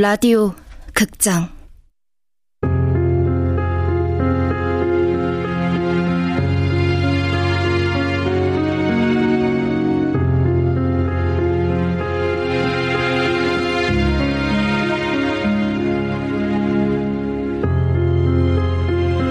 라디오 0.00 0.54
극장. 0.94 1.50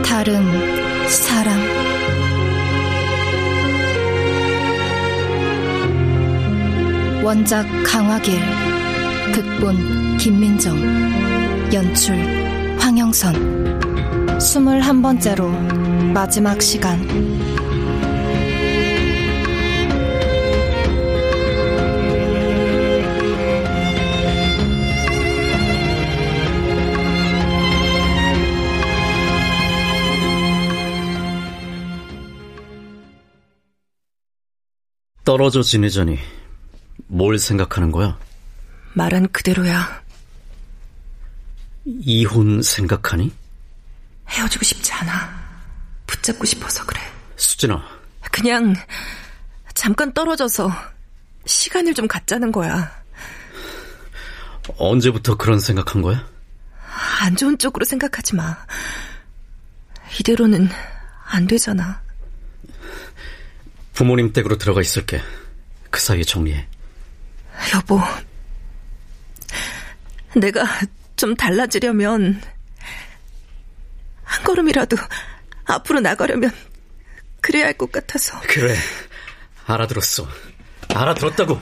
다른 0.05 0.43
사람 1.07 1.59
원작 7.23 7.65
강화길 7.83 8.88
극본 9.33 10.17
김민정 10.17 10.77
연출 11.73 12.15
황영선 12.79 14.39
스물한 14.39 15.01
번째로 15.01 15.49
마지막 16.13 16.61
시간 16.61 16.99
떨어져 35.29 35.61
지내자니 35.61 36.17
뭘 37.05 37.37
생각하는 37.37 37.91
거야? 37.91 38.17
말한 38.93 39.31
그대로야. 39.31 40.03
이혼 41.85 42.61
생각하니? 42.61 43.31
헤어지고 44.27 44.63
싶지 44.63 44.91
않아. 44.93 45.39
붙잡고 46.07 46.45
싶어서 46.45 46.85
그래. 46.85 46.99
수진아. 47.35 47.81
그냥 48.31 48.75
잠깐 49.73 50.13
떨어져서 50.13 50.71
시간을 51.45 51.93
좀 51.93 52.07
갖자는 52.07 52.51
거야. 52.51 52.91
언제부터 54.77 55.35
그런 55.35 55.59
생각한 55.59 56.01
거야? 56.01 56.27
안 57.21 57.35
좋은 57.35 57.57
쪽으로 57.57 57.85
생각하지 57.85 58.35
마. 58.35 58.57
이대로는 60.19 60.69
안 61.25 61.47
되잖아. 61.47 62.01
부모님 63.93 64.31
댁으로 64.31 64.57
들어가 64.57 64.81
있을게. 64.81 65.21
그 65.89 65.99
사이에 65.99 66.23
정리해. 66.23 66.67
여보, 67.73 67.99
내가 70.35 70.63
좀 71.15 71.35
달라지려면 71.35 72.41
한 74.23 74.43
걸음이라도 74.43 74.97
앞으로 75.65 75.99
나가려면 75.99 76.51
그래야 77.41 77.65
할 77.65 77.73
것 77.73 77.91
같아서. 77.91 78.39
그래, 78.41 78.75
알아들었어. 79.65 80.27
알아들었다고. 80.93 81.59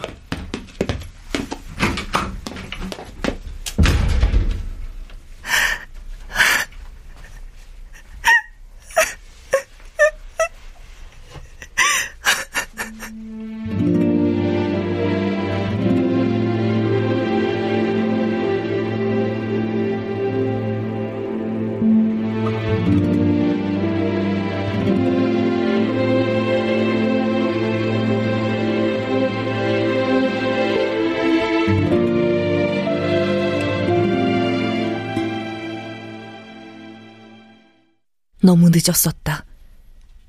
너무 38.41 38.69
늦었었다. 38.71 39.45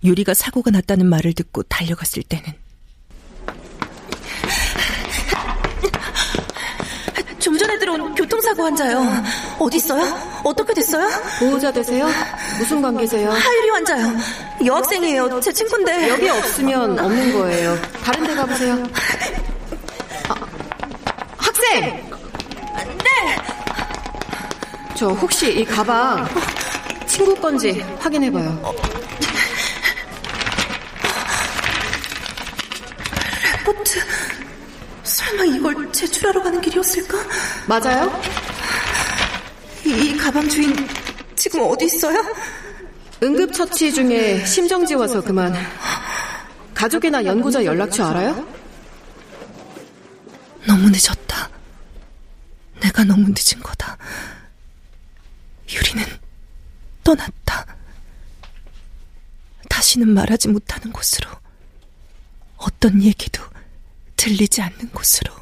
유리가 0.04 0.34
사고가 0.34 0.70
났다는 0.70 1.06
말을 1.06 1.34
듣고 1.34 1.62
달려갔을 1.64 2.22
때는. 2.22 2.44
좀 7.38 7.56
전에 7.56 7.78
들어온 7.78 8.14
교통사고 8.14 8.64
환자요. 8.64 9.04
어디 9.58 9.76
있어요? 9.78 10.02
어떻게 10.44 10.74
됐어요? 10.74 11.08
보호자 11.38 11.72
되세요? 11.72 12.08
무슨 12.58 12.82
관계세요? 12.82 13.30
하유리 13.30 13.70
환자요. 13.70 14.16
여학생이에요. 14.66 15.40
제 15.40 15.52
친구인데. 15.52 16.08
여기 16.10 16.28
없으면 16.28 16.98
없는 16.98 17.32
거예요. 17.32 17.76
다른 18.04 18.26
데 18.26 18.34
가보세요. 18.34 18.74
아, 20.28 20.34
학생! 21.36 21.80
네! 22.98 23.36
저 24.96 25.08
혹시 25.08 25.60
이 25.60 25.64
가방 25.64 26.26
친구 27.18 27.34
건지 27.34 27.80
확인해봐요. 27.98 28.74
레포트. 33.66 34.00
설마 35.02 35.44
이걸 35.46 35.92
제출하러 35.92 36.40
가는 36.44 36.60
길이었을까? 36.60 37.18
맞아요? 37.66 38.22
이, 39.84 39.88
이 39.90 40.16
가방 40.16 40.48
주인 40.48 40.72
지금 41.34 41.62
어디 41.62 41.86
있어요? 41.86 42.24
응급처치 43.20 43.92
중에 43.92 44.44
심정지 44.44 44.94
와서 44.94 45.20
그만. 45.20 45.52
가족이나 46.72 47.24
연구자 47.24 47.64
연락처 47.64 48.06
알아요? 48.06 48.46
너무 50.68 50.88
늦었다. 50.88 51.50
내가 52.80 53.02
너무 53.02 53.22
늦은 53.22 53.60
거다. 53.60 53.98
유리는 55.68 56.17
떠났다. 57.08 57.64
다시는 59.70 60.08
말하지 60.10 60.48
못하는 60.48 60.92
곳으로. 60.92 61.30
어떤 62.58 63.02
얘기도 63.02 63.42
들리지 64.16 64.60
않는 64.60 64.90
곳으로. 64.90 65.32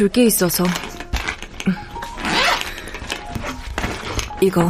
줄 0.00 0.08
게 0.08 0.24
있어서. 0.24 0.64
이거 4.40 4.66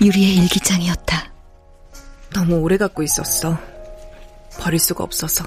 유리의 0.00 0.36
일기장이었다. 0.36 1.32
너무 2.32 2.58
오래 2.60 2.76
갖고 2.76 3.02
있었어. 3.02 3.58
버릴 4.60 4.78
수가 4.78 5.02
없어서. 5.02 5.44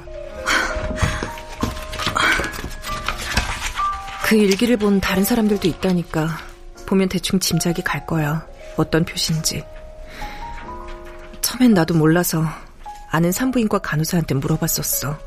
그 4.26 4.36
일기를 4.36 4.76
본 4.76 5.00
다른 5.00 5.24
사람들도 5.24 5.66
있다니까 5.70 6.28
보면 6.88 7.08
대충 7.08 7.40
짐작이 7.40 7.84
갈 7.84 8.06
거야. 8.06 8.46
어떤 8.76 9.06
표시인지. 9.06 9.64
처음엔 11.40 11.74
나도 11.74 11.94
몰라서 11.94 12.44
아는 13.12 13.32
산부인과 13.32 13.80
간호사한테 13.80 14.36
물어봤었어. 14.36 15.27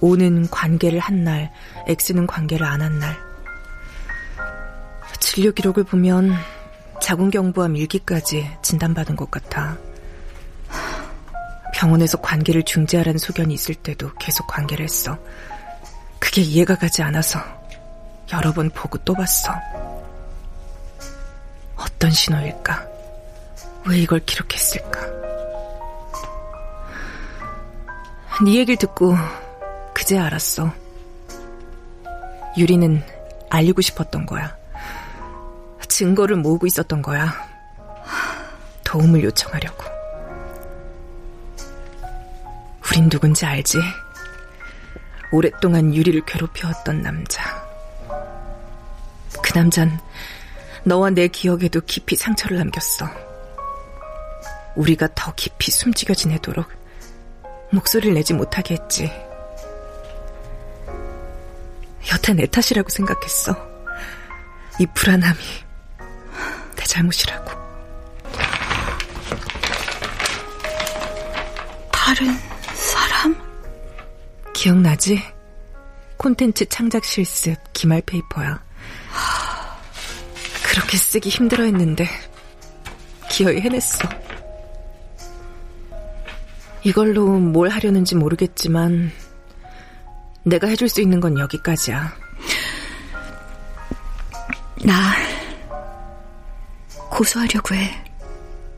O는 0.00 0.48
관계를 0.50 0.98
한 1.00 1.24
날, 1.24 1.52
X는 1.86 2.26
관계를 2.26 2.66
안 2.66 2.82
한 2.82 2.98
날. 2.98 3.16
진료 5.20 5.52
기록을 5.52 5.84
보면 5.84 6.32
자궁경부암 7.02 7.76
일기까지 7.76 8.50
진단받은 8.62 9.16
것 9.16 9.30
같아. 9.30 9.76
병원에서 11.74 12.18
관계를 12.20 12.62
중지하라는 12.62 13.18
소견이 13.18 13.52
있을 13.54 13.74
때도 13.74 14.12
계속 14.14 14.46
관계를 14.46 14.84
했어. 14.84 15.18
그게 16.18 16.40
이해가 16.40 16.76
가지 16.76 17.02
않아서 17.02 17.38
여러 18.32 18.52
번 18.52 18.70
보고 18.70 18.96
또 18.98 19.12
봤어. 19.14 19.52
어떤 21.76 22.10
신호일까? 22.10 22.86
왜 23.88 23.98
이걸 23.98 24.20
기록했을까? 24.20 25.00
네 28.44 28.54
얘기를 28.54 28.76
듣고 28.76 29.14
그제 30.06 30.20
알았어. 30.20 30.72
유리는 32.56 33.02
알리고 33.50 33.80
싶었던 33.80 34.24
거야. 34.24 34.56
증거를 35.88 36.36
모으고 36.36 36.68
있었던 36.68 37.02
거야. 37.02 37.34
도움을 38.84 39.24
요청하려고. 39.24 39.82
우린 42.88 43.08
누군지 43.08 43.46
알지? 43.46 43.78
오랫동안 45.32 45.92
유리를 45.92 46.24
괴롭혀왔던 46.24 47.02
남자. 47.02 47.42
그 49.42 49.58
남잔 49.58 49.98
너와 50.84 51.10
내 51.10 51.26
기억에도 51.26 51.80
깊이 51.80 52.14
상처를 52.14 52.58
남겼어. 52.58 53.06
우리가 54.76 55.08
더 55.16 55.34
깊이 55.34 55.72
숨지겨 55.72 56.14
지내도록 56.14 56.68
목소리를 57.72 58.14
내지 58.14 58.34
못하게 58.34 58.74
했지. 58.74 59.25
여태 62.16 62.32
내 62.32 62.46
탓이라고 62.46 62.88
생각했어. 62.88 63.54
이 64.80 64.86
불안함이 64.94 65.38
내 66.74 66.84
잘못이라고. 66.84 67.50
다른 71.92 72.34
사람? 72.72 73.36
기억나지? 74.54 75.22
콘텐츠 76.16 76.66
창작 76.70 77.04
실습 77.04 77.54
기말 77.74 78.00
페이퍼야. 78.00 78.64
그렇게 80.64 80.96
쓰기 80.96 81.28
힘들어 81.28 81.64
했는데 81.64 82.08
기어이 83.28 83.60
해냈어. 83.60 84.08
이걸로 86.82 87.26
뭘 87.26 87.68
하려는지 87.68 88.14
모르겠지만 88.14 89.12
내가 90.46 90.68
해줄 90.68 90.88
수 90.88 91.00
있는 91.00 91.18
건 91.18 91.36
여기까지야. 91.36 92.16
나 94.84 95.14
고소하려고 97.10 97.74
해. 97.74 98.04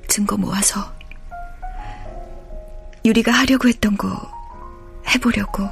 증거 0.09 0.39
모아서. 0.39 0.91
유리가 3.05 3.33
하려고 3.33 3.69
했던 3.69 3.99
거 3.99 4.09
해보려고. 5.09 5.69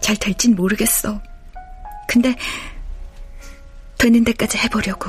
잘 0.00 0.14
될진 0.16 0.54
모르겠어. 0.56 1.18
근데 2.06 2.36
되는 3.96 4.22
데까지 4.24 4.58
해보려고. 4.58 5.08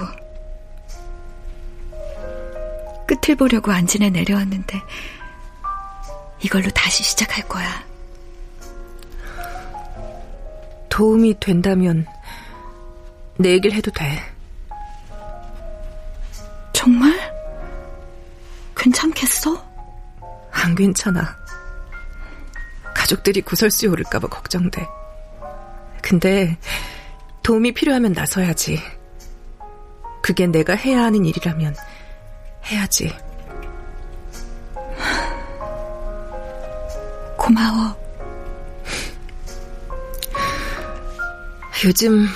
끝을 3.06 3.36
보려고 3.36 3.70
안진에 3.70 4.10
내려왔는데 4.12 4.82
이걸로 6.40 6.70
다시 6.70 7.04
시작할 7.04 7.46
거야. 7.50 7.93
도움이 10.94 11.40
된다면 11.40 12.06
내 13.40 13.54
얘기를 13.54 13.76
해도 13.76 13.90
돼. 13.90 14.20
정말? 16.72 17.12
괜찮겠어? 18.78 19.60
안 20.52 20.76
괜찮아. 20.76 21.36
가족들이 22.94 23.42
구설수에 23.42 23.90
오를까봐 23.90 24.28
걱정돼. 24.28 24.86
근데 26.04 26.56
도움이 27.42 27.72
필요하면 27.72 28.14
나서야지. 28.14 28.80
그게 30.22 30.46
내가 30.46 30.76
해야 30.76 31.06
하는 31.06 31.26
일이라면 31.26 31.76
해야지. 32.68 33.12
고마워. 37.36 38.03
요즘 41.86 42.28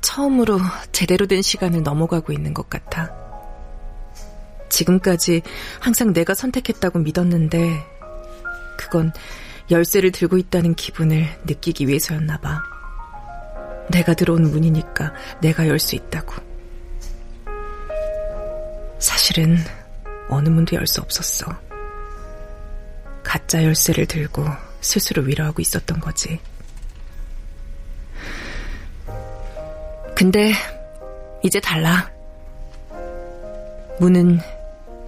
처음으로 0.00 0.58
제대로 0.92 1.26
된 1.26 1.42
시간을 1.42 1.82
넘어가고 1.82 2.32
있는 2.32 2.54
것 2.54 2.70
같아. 2.70 3.10
지금까지 4.70 5.42
항상 5.80 6.12
내가 6.12 6.32
선택했다고 6.34 7.00
믿었는데, 7.00 7.84
그건 8.78 9.12
열쇠를 9.70 10.12
들고 10.12 10.38
있다는 10.38 10.74
기분을 10.74 11.26
느끼기 11.44 11.88
위해서였나 11.88 12.38
봐. 12.38 12.62
내가 13.90 14.14
들어온 14.14 14.50
문이니까 14.50 15.12
내가 15.42 15.68
열 15.68 15.78
수 15.78 15.96
있다고. 15.96 16.34
사실은 18.98 19.58
어느 20.28 20.48
문도 20.48 20.76
열 20.76 20.86
수 20.86 21.00
없었어. 21.02 21.46
가짜 23.22 23.62
열쇠를 23.62 24.06
들고 24.06 24.44
스스로 24.80 25.22
위로하고 25.22 25.60
있었던 25.60 26.00
거지. 26.00 26.40
근데 30.20 30.52
이제 31.42 31.58
달라. 31.60 32.10
문은 34.00 34.38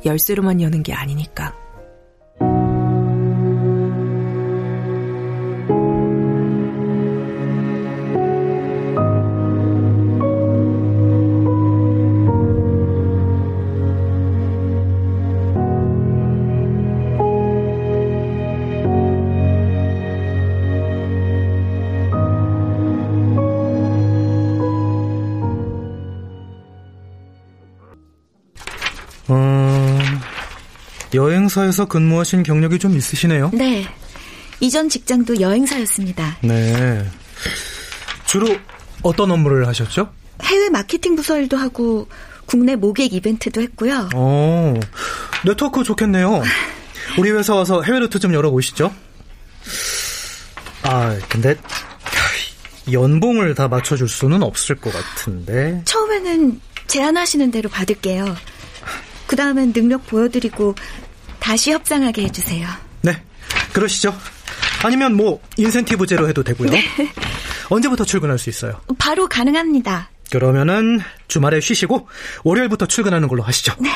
열쇠로만 0.07 0.63
여는 0.63 0.83
게 0.83 0.95
아니니까. 0.95 1.55
여행사에서 31.23 31.87
근무하신 31.87 32.43
경력이 32.43 32.79
좀 32.79 32.97
있으시네요. 32.97 33.51
네. 33.55 33.87
이전 34.61 34.89
직장도 34.89 35.41
여행사였습니다. 35.41 36.39
네. 36.43 37.07
주로 38.27 38.49
어떤 39.03 39.31
업무를 39.31 39.67
하셨죠? 39.69 40.13
해외 40.43 40.69
마케팅 40.69 41.15
부서 41.15 41.39
일도 41.39 41.57
하고 41.57 42.09
국내 42.47 42.75
모객 42.75 43.13
이벤트도 43.13 43.61
했고요. 43.63 44.11
어, 44.15 44.75
네트워크 45.45 45.85
좋겠네요. 45.85 46.43
우리 47.19 47.31
회사 47.31 47.55
와서 47.55 47.83
해외 47.83 48.01
루트 48.01 48.19
좀 48.19 48.35
열어보시죠. 48.35 48.93
아, 50.83 51.17
근데 51.29 51.57
연봉을 52.91 53.55
다 53.55 53.69
맞춰줄 53.69 54.09
수는 54.09 54.43
없을 54.43 54.75
것 54.75 54.93
같은데. 54.93 55.83
처음에는 55.85 56.61
제안하시는 56.89 57.51
대로 57.53 57.69
받을게요. 57.69 58.37
그 59.27 59.37
다음엔 59.37 59.73
능력 59.73 60.07
보여드리고 60.07 60.75
다시 61.43 61.73
협상하게 61.73 62.23
해주세요. 62.25 62.69
네, 63.03 63.21
그러시죠. 63.73 64.17
아니면 64.85 65.15
뭐 65.17 65.41
인센티브제로 65.57 66.29
해도 66.29 66.43
되고요. 66.45 66.71
네. 66.71 66.85
언제부터 67.69 68.05
출근할 68.05 68.39
수 68.39 68.49
있어요? 68.49 68.81
바로 68.99 69.29
가능합니다. 69.29 70.11
그러면은 70.31 71.01
주말에 71.29 71.61
쉬시고 71.61 72.09
월요일부터 72.45 72.87
출근하는 72.87 73.27
걸로 73.29 73.43
하시죠. 73.43 73.75
네. 73.81 73.91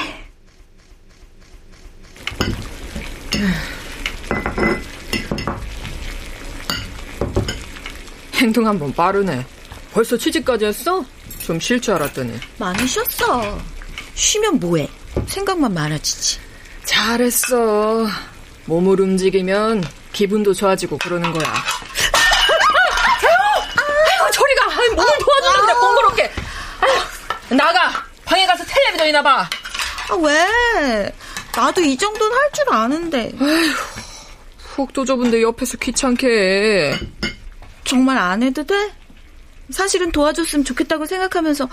행동 8.34 8.66
한번 8.66 8.92
빠르네. 8.92 9.44
벌써 9.92 10.16
취직까지 10.16 10.66
했어? 10.66 11.04
좀 11.46 11.58
쉴 11.60 11.80
줄 11.80 11.94
알았더니. 11.94 12.38
많이 12.58 12.86
쉬었어. 12.86 13.58
쉬면 14.14 14.58
뭐해? 14.60 14.88
생각만 15.26 15.72
많아지지. 15.72 16.38
잘했어. 16.86 18.06
몸을 18.64 19.00
움직이면 19.00 19.84
기분도 20.12 20.54
좋아지고 20.54 20.96
그러는 20.98 21.30
거야. 21.32 21.52
아유, 23.76 24.30
저리 24.32 24.54
가. 24.54 24.80
아유, 24.80 24.90
몸을 24.92 25.12
도와주려 25.18 25.60
그래, 25.62 25.74
번거롭게. 25.74 26.32
아유, 26.80 27.56
나가. 27.56 27.92
방에 28.24 28.46
가서 28.46 28.64
텔레비전이나 28.64 29.22
봐. 29.22 29.48
아, 30.10 30.14
왜? 30.14 31.12
나도 31.54 31.80
이 31.82 31.96
정도는 31.96 32.36
할 32.36 32.50
줄 32.52 32.72
아는데. 32.72 33.32
아휴, 33.40 33.70
훅도 34.76 35.04
좁은데 35.04 35.42
옆에서 35.42 35.76
귀찮게 35.78 36.26
해. 36.26 36.98
정말 37.84 38.18
안 38.18 38.42
해도 38.42 38.64
돼? 38.64 38.92
사실은 39.70 40.10
도와줬으면 40.12 40.64
좋겠다고 40.64 41.06
생각하면서 41.06 41.68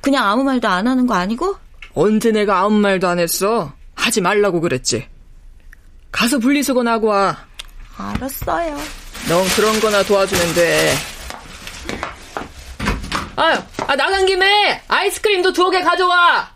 그냥 0.00 0.26
아무 0.28 0.44
말도 0.44 0.68
안 0.68 0.86
하는 0.86 1.06
거 1.06 1.14
아니고? 1.14 1.56
언제 1.94 2.30
내가 2.32 2.60
아무 2.60 2.78
말도 2.78 3.08
안 3.08 3.18
했어? 3.18 3.72
하지 4.06 4.20
말라고 4.20 4.60
그랬지. 4.60 5.08
가서 6.12 6.38
분리수거 6.38 6.84
하고 6.86 7.08
와. 7.08 7.36
알았어요. 7.98 8.78
넌 9.28 9.48
그런 9.56 9.80
거나 9.80 10.04
도와주면 10.04 10.54
돼. 10.54 10.94
아유, 13.34 13.58
아, 13.88 13.96
나간 13.96 14.24
김에 14.24 14.80
아이스크림도 14.86 15.52
두어 15.52 15.70
개 15.70 15.82
가져와. 15.82 16.48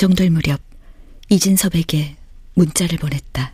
안정될 0.00 0.30
무렵 0.30 0.62
이진섭에게 1.28 2.16
문자를 2.54 2.96
보냈다. 2.96 3.52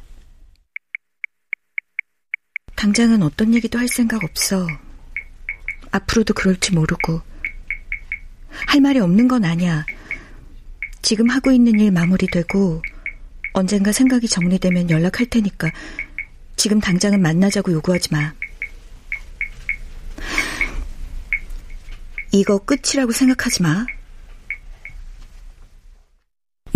당장은 2.76 3.24
어떤 3.24 3.52
얘기도 3.52 3.80
할 3.80 3.88
생각 3.88 4.22
없어. 4.22 4.64
앞으로도 5.90 6.34
그럴지 6.34 6.72
모르고. 6.72 7.20
할 8.68 8.80
말이 8.80 9.00
없는 9.00 9.26
건 9.26 9.44
아니야. 9.44 9.84
지금 11.02 11.30
하고 11.30 11.50
있는 11.50 11.80
일 11.80 11.90
마무리되고 11.90 12.80
언젠가 13.52 13.90
생각이 13.90 14.28
정리되면 14.28 14.88
연락할 14.90 15.26
테니까 15.26 15.72
지금 16.54 16.78
당장은 16.78 17.20
만나자고 17.22 17.72
요구하지 17.72 18.10
마. 18.12 18.32
이거 22.30 22.58
끝이라고 22.58 23.10
생각하지 23.10 23.62
마. 23.64 23.84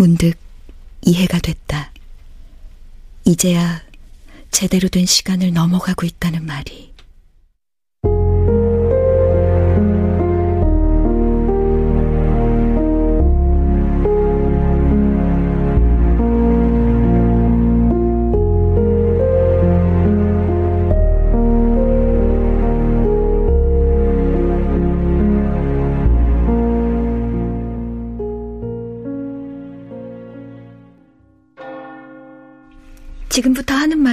문득 0.00 0.38
이해가 1.02 1.40
됐다. 1.40 1.92
이제야 3.26 3.83
제대로 4.50 4.88
된 4.88 5.04
시간을 5.04 5.52
넘어가고 5.52 6.07
있다는 6.07 6.47
말이. 6.47 6.89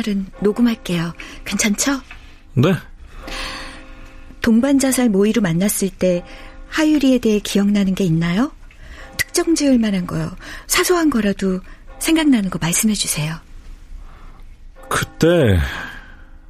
말은 0.08 0.26
녹음할게요. 0.40 1.14
괜찮죠? 1.44 2.02
네. 2.54 2.74
동반 4.42 4.80
자살 4.80 5.10
모의로 5.10 5.42
만났을 5.42 5.90
때 5.90 6.24
하유리에 6.70 7.20
대해 7.20 7.40
기억나는 7.40 7.94
게 7.94 8.06
있나요? 8.06 8.52
특정 9.18 9.54
지을 9.54 9.78
만한 9.78 10.08
거요. 10.08 10.32
사소한 10.68 11.10
거라도 11.10 11.60
생각나는 12.00 12.50
거 12.50 12.58
말씀해 12.60 12.94
주세요. 12.94 13.36
그때 14.90 15.60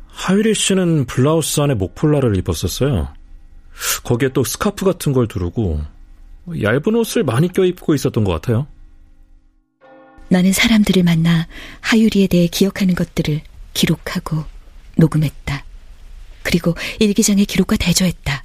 하유리 0.10 0.54
씨는 0.54 1.06
블라우스 1.06 1.60
안에 1.62 1.74
목폴라를 1.74 2.38
입었었어요. 2.38 3.10
거기에 4.04 4.30
또 4.30 4.44
스카프 4.44 4.86
같은 4.86 5.14
걸 5.14 5.28
두르고 5.28 5.82
얇은 6.62 6.96
옷을 6.96 7.24
많이 7.24 7.48
껴입고 7.52 7.94
있었던 7.96 8.24
것 8.24 8.32
같아요. 8.34 8.68
나는 10.30 10.52
사람들을 10.52 11.04
만나 11.04 11.48
하유리에 11.82 12.28
대해 12.28 12.48
기억하는 12.48 12.96
것들을 12.96 13.42
기록하고 13.74 14.44
녹음했다. 14.96 15.64
그리고 16.44 16.76
일기장에 17.00 17.46
기록과 17.46 17.76
대조했다. 17.78 18.44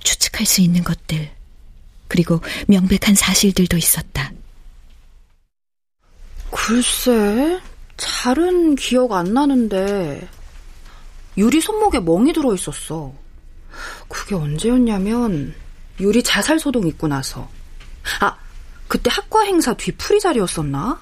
추측할 0.00 0.46
수 0.46 0.60
있는 0.60 0.84
것들, 0.84 1.30
그리고 2.08 2.40
명백한 2.68 3.14
사실들도 3.14 3.76
있었다. 3.76 4.32
글쎄, 6.50 7.60
잘은 7.96 8.76
기억 8.76 9.12
안 9.12 9.32
나는데, 9.32 10.28
유리 11.36 11.60
손목에 11.60 12.00
멍이 12.00 12.32
들어 12.32 12.54
있었어. 12.54 13.12
그게 14.08 14.34
언제였냐면, 14.34 15.54
유리 16.00 16.22
자살 16.22 16.58
소동 16.58 16.86
있고 16.86 17.08
나서. 17.08 17.48
아, 18.20 18.36
그때 18.88 19.10
학과 19.12 19.42
행사 19.42 19.74
뒤풀이 19.74 20.20
자리였었나? 20.20 21.00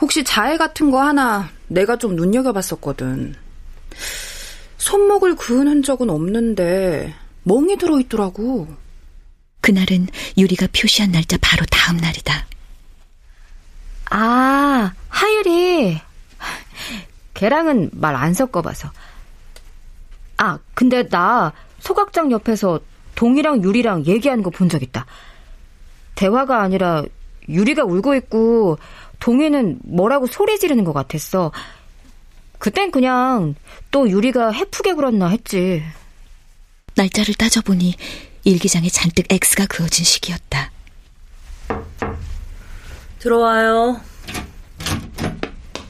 혹시 0.00 0.24
자해 0.24 0.56
같은 0.56 0.90
거 0.90 1.00
하나 1.02 1.50
내가 1.68 1.96
좀 1.96 2.16
눈여겨봤었거든. 2.16 3.34
손목을 4.78 5.36
그은 5.36 5.68
흔적은 5.68 6.10
없는데 6.10 7.14
멍이 7.44 7.76
들어있더라고. 7.76 8.68
그날은 9.60 10.08
유리가 10.38 10.66
표시한 10.76 11.12
날짜 11.12 11.36
바로 11.40 11.64
다음 11.70 11.98
날이다. 11.98 12.46
아, 14.10 14.92
하율이. 15.08 16.00
걔랑은 17.34 17.90
말 17.92 18.16
안 18.16 18.34
섞어봐서. 18.34 18.90
아, 20.38 20.58
근데 20.74 21.06
나 21.08 21.52
소각장 21.80 22.32
옆에서 22.32 22.80
동이랑 23.20 23.62
유리랑 23.62 24.06
얘기하는 24.06 24.42
거 24.42 24.50
본 24.50 24.68
적 24.70 24.82
있다. 24.82 25.04
대화가 26.14 26.62
아니라 26.62 27.04
유리가 27.48 27.84
울고 27.84 28.14
있고 28.16 28.78
동이는 29.18 29.78
뭐라고 29.84 30.26
소리 30.26 30.58
지르는 30.58 30.84
것 30.84 30.92
같았어. 30.94 31.52
그땐 32.58 32.90
그냥 32.90 33.54
또 33.90 34.08
유리가 34.08 34.50
해프게 34.52 34.94
굴었나 34.94 35.28
했지. 35.28 35.82
날짜를 36.94 37.34
따져보니 37.34 37.94
일기장에 38.44 38.88
잔뜩 38.88 39.30
X가 39.30 39.66
그어진 39.66 40.04
시기였다. 40.04 40.70
들어와요. 43.18 44.00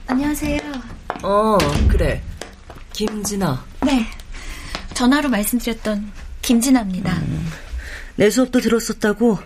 안녕하세요. 0.09 0.61
어, 1.23 1.59
그래. 1.89 2.21
김진아. 2.93 3.65
네. 3.87 4.05
전화로 4.95 5.29
말씀드렸던 5.29 6.11
김진아입니다. 6.43 7.13
음, 7.19 7.51
내 8.17 8.31
수업도 8.31 8.61
들었었다고? 8.61 9.39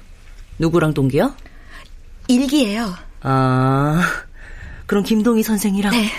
누구랑 0.59 0.95
동기야? 0.95 1.37
일기예요. 2.29 2.95
아, 3.21 4.03
그럼 4.87 5.03
김동희 5.05 5.43
선생이랑? 5.43 5.93
네. 5.93 6.11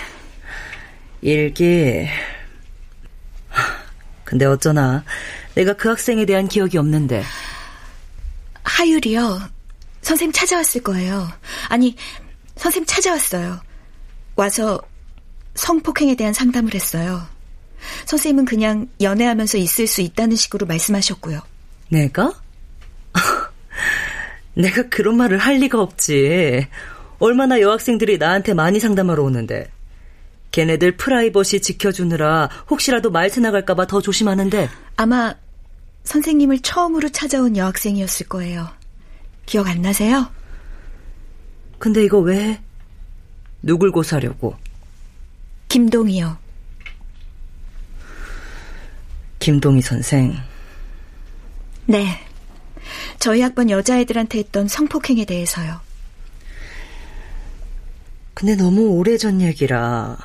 일기. 1.22 2.06
근데 4.24 4.44
어쩌나 4.44 5.04
내가 5.54 5.72
그 5.72 5.88
학생에 5.88 6.26
대한 6.26 6.48
기억이 6.48 6.76
없는데. 6.78 7.22
하율이요. 8.64 9.40
선생 10.02 10.30
찾아왔을 10.32 10.82
거예요. 10.82 11.28
아니, 11.68 11.96
선생 12.56 12.84
찾아왔어요. 12.84 13.60
와서 14.34 14.80
성폭행에 15.54 16.14
대한 16.16 16.32
상담을 16.32 16.74
했어요. 16.74 17.26
선생님은 18.06 18.44
그냥 18.44 18.88
연애하면서 19.00 19.58
있을 19.58 19.86
수 19.86 20.00
있다는 20.00 20.36
식으로 20.36 20.66
말씀하셨고요. 20.66 21.40
내가? 21.88 22.32
내가 24.54 24.88
그런 24.88 25.16
말을 25.16 25.38
할 25.38 25.56
리가 25.56 25.80
없지. 25.80 26.66
얼마나 27.18 27.60
여학생들이 27.60 28.18
나한테 28.18 28.54
많이 28.54 28.80
상담하러 28.80 29.22
오는데. 29.22 29.70
걔네들 30.52 30.96
프라이버시 30.96 31.60
지켜주느라 31.60 32.48
혹시라도 32.70 33.10
말새 33.10 33.40
나갈까봐 33.40 33.86
더 33.86 34.00
조심하는데. 34.00 34.68
아마 34.96 35.34
선생님을 36.04 36.60
처음으로 36.60 37.08
찾아온 37.10 37.56
여학생이었을 37.56 38.28
거예요. 38.28 38.68
기억 39.44 39.66
안 39.68 39.82
나세요? 39.82 40.30
근데 41.78 42.02
이거 42.04 42.18
왜? 42.18 42.60
누굴 43.62 43.90
고사려고? 43.92 44.56
김동희요. 45.68 46.38
김동희 49.46 49.80
선생. 49.80 50.36
네. 51.84 52.18
저희 53.20 53.42
학번 53.42 53.70
여자애들한테 53.70 54.40
했던 54.40 54.66
성폭행에 54.66 55.24
대해서요. 55.24 55.80
근데 58.34 58.56
너무 58.56 58.88
오래전 58.88 59.40
얘기라. 59.40 60.18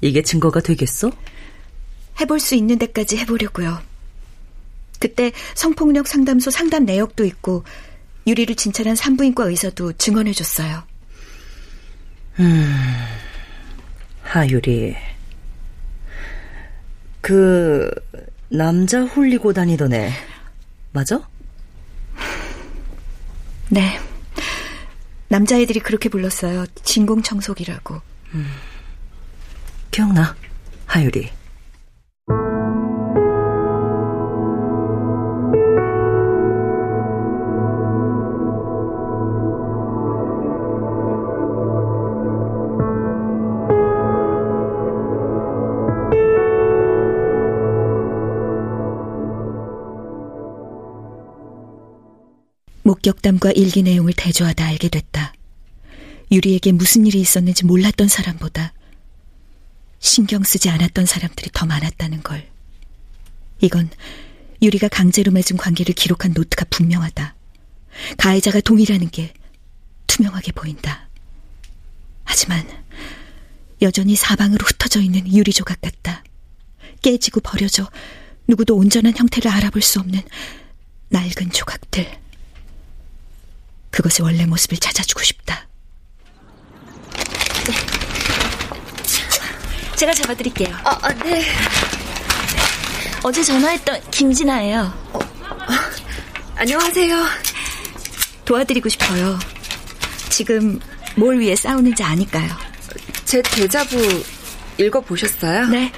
이게 0.00 0.22
증거가 0.22 0.62
되겠어? 0.62 1.10
해볼 2.18 2.40
수 2.40 2.54
있는 2.54 2.78
데까지 2.78 3.18
해보려고요. 3.18 3.82
그때 4.98 5.30
성폭력 5.54 6.08
상담소 6.08 6.50
상담 6.50 6.86
내역도 6.86 7.26
있고 7.26 7.62
유리를 8.26 8.56
진찰한 8.56 8.96
산부인과 8.96 9.44
의사도 9.44 9.92
증언해줬어요. 9.92 10.82
음, 12.40 12.74
하유리. 14.22 14.96
그 17.22 17.90
남자 18.50 19.02
홀리고 19.02 19.54
다니던 19.54 19.94
애 19.94 20.12
맞아? 20.92 21.26
네. 23.70 23.98
남자애들이 25.28 25.80
그렇게 25.80 26.10
불렀어요. 26.10 26.66
진공청소기라고. 26.82 28.02
음. 28.34 28.46
기억나, 29.90 30.36
하유리. 30.84 31.30
목격담과 53.02 53.52
일기 53.52 53.82
내용을 53.82 54.12
대조하다 54.16 54.64
알게 54.64 54.88
됐다. 54.88 55.34
유리에게 56.30 56.72
무슨 56.72 57.04
일이 57.04 57.20
있었는지 57.20 57.66
몰랐던 57.66 58.06
사람보다 58.08 58.72
신경 59.98 60.42
쓰지 60.44 60.70
않았던 60.70 61.06
사람들이 61.06 61.50
더 61.52 61.66
많았다는 61.66 62.22
걸. 62.22 62.48
이건 63.60 63.90
유리가 64.62 64.88
강제로 64.88 65.32
맺은 65.32 65.56
관계를 65.56 65.94
기록한 65.94 66.32
노트가 66.32 66.66
분명하다. 66.70 67.34
가해자가 68.16 68.60
동일하는 68.60 69.10
게 69.10 69.34
투명하게 70.06 70.52
보인다. 70.52 71.08
하지만 72.24 72.66
여전히 73.82 74.14
사방으로 74.14 74.64
흩어져 74.64 75.00
있는 75.00 75.26
유리 75.32 75.52
조각 75.52 75.80
같다. 75.80 76.22
깨지고 77.02 77.40
버려져 77.40 77.90
누구도 78.46 78.76
온전한 78.76 79.16
형태를 79.16 79.50
알아볼 79.50 79.82
수 79.82 79.98
없는 79.98 80.20
낡은 81.08 81.50
조각들. 81.50 82.21
그것의 83.92 84.24
원래 84.24 84.46
모습을 84.46 84.78
찾아주고 84.78 85.22
싶다. 85.22 85.68
제가 89.96 90.12
잡아드릴게요. 90.14 90.74
아, 90.82 90.98
아 91.02 91.12
네. 91.22 91.44
어제 93.22 93.44
전화했던 93.44 94.10
김진아예요. 94.10 94.92
어, 95.12 95.18
안녕하세요. 96.56 97.24
도와드리고 98.44 98.88
싶어요. 98.88 99.38
지금 100.30 100.80
뭘 101.14 101.38
위해 101.38 101.54
싸우는지 101.54 102.02
아니까요. 102.02 102.50
제 103.24 103.42
대자부 103.42 104.24
읽어보셨어요? 104.78 105.66
네. 105.66 105.92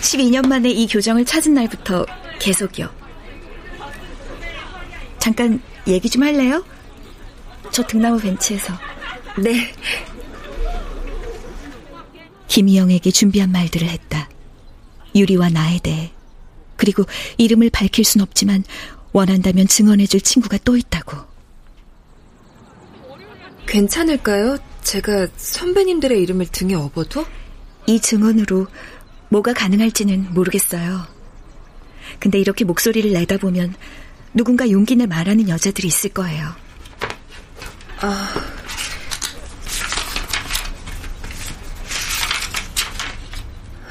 12년 0.00 0.48
만에 0.48 0.70
이 0.70 0.88
교정을 0.88 1.24
찾은 1.24 1.54
날부터 1.54 2.06
계속이요. 2.40 2.92
잠깐 5.18 5.60
얘기 5.86 6.08
좀 6.08 6.22
할래요? 6.22 6.64
저 7.76 7.82
등나무 7.82 8.18
벤치에서. 8.18 8.72
네. 9.36 9.70
김희영에게 12.48 13.10
준비한 13.10 13.52
말들을 13.52 13.86
했다. 13.86 14.30
유리와 15.14 15.50
나에 15.50 15.78
대해. 15.80 16.10
그리고 16.76 17.04
이름을 17.36 17.68
밝힐 17.68 18.06
순 18.06 18.22
없지만 18.22 18.64
원한다면 19.12 19.66
증언해줄 19.66 20.22
친구가 20.22 20.56
또 20.64 20.78
있다고. 20.78 21.18
괜찮을까요? 23.66 24.56
제가 24.82 25.26
선배님들의 25.36 26.18
이름을 26.22 26.46
등에 26.46 26.72
업어도? 26.72 27.26
이 27.86 28.00
증언으로 28.00 28.68
뭐가 29.28 29.52
가능할지는 29.52 30.32
모르겠어요. 30.32 31.06
근데 32.20 32.38
이렇게 32.38 32.64
목소리를 32.64 33.12
내다 33.12 33.36
보면 33.36 33.74
누군가 34.32 34.70
용기 34.70 34.96
내 34.96 35.04
말하는 35.04 35.50
여자들이 35.50 35.88
있을 35.88 36.08
거예요. 36.08 36.64
아. 38.00 38.34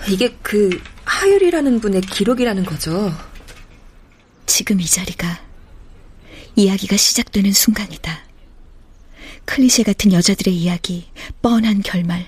이게 0.07 0.37
그 0.43 0.81
하율이라는 1.05 1.79
분의 1.79 2.01
기록이라는 2.01 2.65
거죠. 2.65 3.11
지금 4.45 4.79
이 4.79 4.85
자리가 4.85 5.41
이야기가 6.55 6.95
시작되는 6.95 7.51
순간이다. 7.51 8.23
클리셰 9.45 9.85
같은 9.85 10.13
여자들의 10.13 10.55
이야기, 10.55 11.09
뻔한 11.41 11.81
결말, 11.81 12.25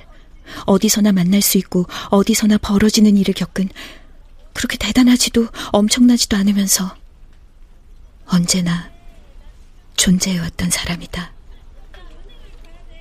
어디서나 0.65 1.11
만날 1.11 1.41
수 1.41 1.57
있고 1.57 1.85
어디서나 2.09 2.57
벌어지는 2.57 3.17
일을 3.17 3.33
겪은 3.33 3.69
그렇게 4.53 4.77
대단하지도 4.77 5.47
엄청나지도 5.71 6.35
않으면서 6.35 6.95
언제나 8.25 8.91
존재해왔던 9.95 10.71
사람이다. 10.71 11.36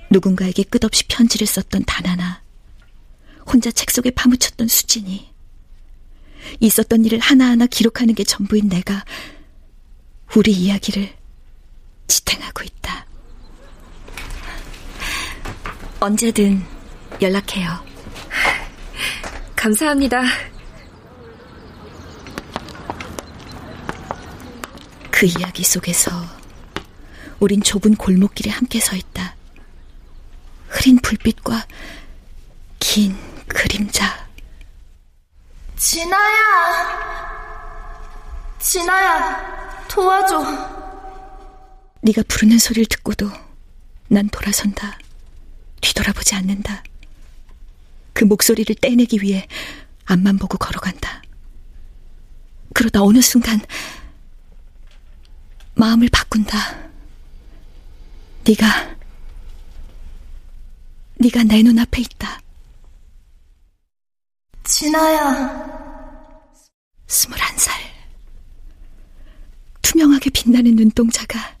누군가에게 0.09 0.63
끝없이 0.63 1.05
편지를 1.07 1.47
썼던 1.47 1.83
단 1.85 2.05
하나, 2.05 2.41
혼자 3.45 3.71
책 3.71 3.91
속에 3.91 4.11
파묻혔던 4.11 4.67
수진이, 4.67 5.29
있었던 6.59 7.05
일을 7.05 7.19
하나하나 7.19 7.65
기록하는 7.65 8.15
게 8.15 8.23
전부인 8.23 8.69
내가 8.69 9.03
우리 10.35 10.51
이야기를 10.51 11.13
지탱하고 12.07 12.63
있다. 12.63 13.05
언제든 15.99 16.63
연락해요. 17.21 17.85
감사합니다. 19.55 20.23
그 25.09 25.25
이야기 25.25 25.63
속에서 25.63 26.11
우린 27.39 27.61
좁은 27.61 27.95
골목길에 27.95 28.51
함께 28.51 28.79
서 28.79 28.95
있다. 28.95 29.26
흐린 30.67 30.97
불빛과 30.99 31.65
긴 32.79 33.15
그림자. 33.47 34.27
진아야! 35.75 37.07
진아야, 38.59 39.87
도와줘. 39.87 40.41
네가 42.01 42.23
부르는 42.27 42.57
소리를 42.57 42.85
듣고도 42.87 43.29
난 44.09 44.27
돌아선다. 44.29 44.97
뒤돌아보지 45.81 46.35
않는다. 46.35 46.83
그 48.13 48.23
목소리를 48.23 48.75
떼내기 48.81 49.19
위해 49.21 49.47
앞만 50.05 50.37
보고 50.37 50.57
걸어간다. 50.57 51.21
그러다 52.73 53.03
어느 53.03 53.21
순간 53.21 53.61
마음을 55.75 56.09
바꾼다. 56.11 56.89
네가 58.45 58.96
네가 61.19 61.43
내 61.43 61.63
눈앞에 61.63 62.01
있다. 62.01 62.41
진아야. 64.63 65.67
스물한 67.07 67.57
살. 67.57 67.75
투명하게 69.81 70.29
빛나는 70.29 70.75
눈동자가 70.75 71.56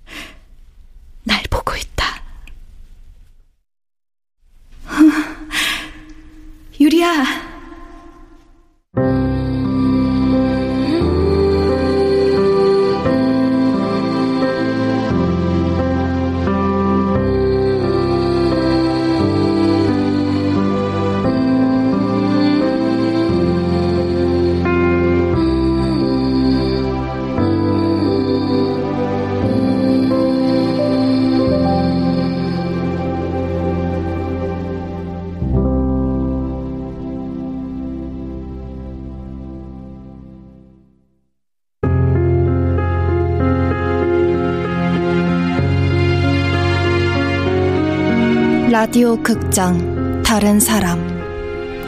라디오 48.79 49.19
극장 49.23 50.21
다른 50.21 50.59
사람 50.59 50.99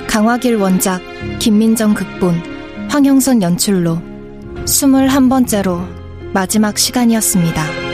강화길 0.07 0.55
원작 0.55 0.99
김민정 1.37 1.93
극본 1.93 2.33
황영선 2.89 3.43
연출로 3.43 4.01
21번째로 4.65 5.85
마지막 6.33 6.79
시간이었습니다. 6.79 7.88